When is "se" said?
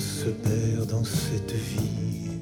0.00-0.28